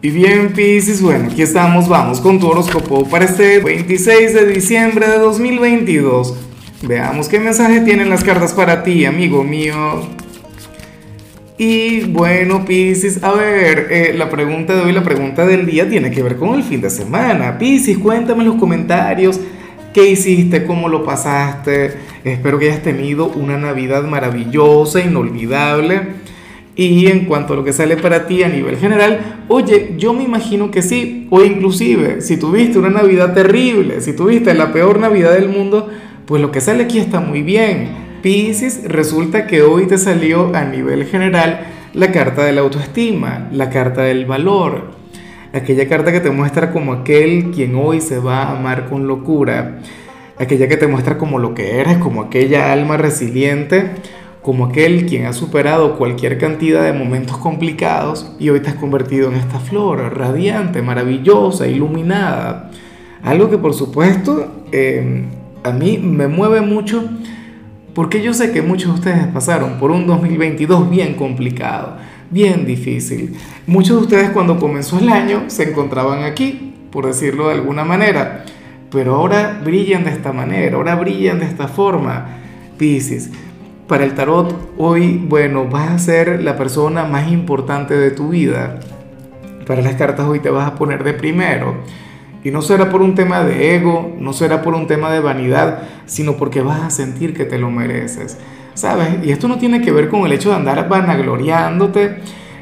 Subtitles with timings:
[0.00, 5.08] Y bien, Pisces, bueno, aquí estamos, vamos con tu horóscopo para este 26 de diciembre
[5.08, 6.36] de 2022.
[6.82, 10.08] Veamos qué mensaje tienen las cartas para ti, amigo mío.
[11.58, 16.12] Y bueno, Pisces, a ver, eh, la pregunta de hoy, la pregunta del día tiene
[16.12, 17.58] que ver con el fin de semana.
[17.58, 19.40] Pisces, cuéntame en los comentarios
[19.92, 21.94] qué hiciste, cómo lo pasaste.
[22.22, 26.28] Espero que hayas tenido una Navidad maravillosa, inolvidable.
[26.78, 30.22] Y en cuanto a lo que sale para ti a nivel general, oye, yo me
[30.22, 35.32] imagino que sí, o inclusive si tuviste una Navidad terrible, si tuviste la peor Navidad
[35.32, 35.88] del mundo,
[36.24, 37.88] pues lo que sale aquí está muy bien.
[38.22, 43.70] Piscis, resulta que hoy te salió a nivel general la carta de la autoestima, la
[43.70, 44.92] carta del valor,
[45.52, 49.80] aquella carta que te muestra como aquel quien hoy se va a amar con locura,
[50.38, 53.90] aquella que te muestra como lo que eres, como aquella alma resiliente
[54.48, 59.30] como aquel quien ha superado cualquier cantidad de momentos complicados y hoy te has convertido
[59.30, 62.70] en esta flor radiante, maravillosa, iluminada.
[63.22, 65.26] Algo que por supuesto eh,
[65.62, 67.04] a mí me mueve mucho
[67.92, 71.98] porque yo sé que muchos de ustedes pasaron por un 2022 bien complicado,
[72.30, 73.36] bien difícil.
[73.66, 78.46] Muchos de ustedes cuando comenzó el año se encontraban aquí, por decirlo de alguna manera,
[78.90, 82.38] pero ahora brillan de esta manera, ahora brillan de esta forma,
[82.78, 83.30] Pisces
[83.88, 88.78] para el tarot hoy, bueno, vas a ser la persona más importante de tu vida.
[89.66, 91.74] Para las cartas hoy te vas a poner de primero.
[92.44, 95.82] Y no será por un tema de ego, no será por un tema de vanidad,
[96.04, 98.38] sino porque vas a sentir que te lo mereces.
[98.74, 99.08] ¿Sabes?
[99.24, 102.18] Y esto no tiene que ver con el hecho de andar vanagloriándote,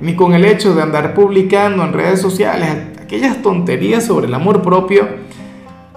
[0.00, 2.68] ni con el hecho de andar publicando en redes sociales
[3.00, 5.06] aquellas tonterías sobre el amor propio.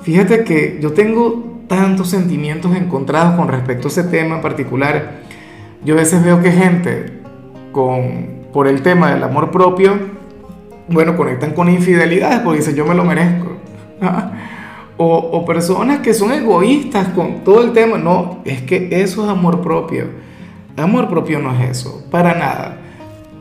[0.02, 5.22] Fíjate que yo tengo tantos sentimientos encontrados con respecto a ese tema en particular.
[5.86, 7.22] Yo a veces veo que gente
[7.72, 9.97] con, por el tema del amor propio,
[10.88, 13.58] bueno, conectan con infidelidades porque dicen yo me lo merezco.
[14.95, 17.98] O, personas que son egoístas con todo el tema.
[17.98, 20.05] No, es que eso es amor propio.
[20.77, 22.77] Amor propio no es eso, para nada.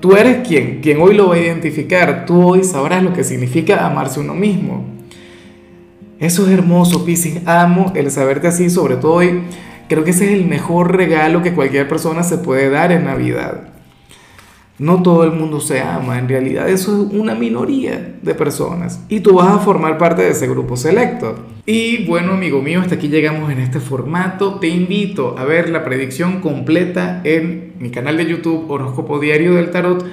[0.00, 2.24] Tú eres quien, quien hoy lo va a identificar.
[2.26, 4.84] Tú hoy sabrás lo que significa amarse uno mismo.
[6.22, 7.41] Eso es hermoso, Piscis.
[7.47, 9.43] Amo el saberte así, sobre todo hoy.
[9.88, 13.72] Creo que ese es el mejor regalo que cualquier persona se puede dar en Navidad.
[14.78, 19.19] No todo el mundo se ama, en realidad eso es una minoría de personas y
[19.19, 21.34] tú vas a formar parte de ese grupo selecto.
[21.66, 24.60] Y bueno, amigo mío, hasta aquí llegamos en este formato.
[24.60, 29.72] Te invito a ver la predicción completa en mi canal de YouTube Horóscopo Diario del
[29.72, 30.06] Tarot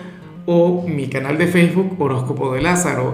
[0.47, 3.13] o mi canal de Facebook Horóscopo de Lázaro.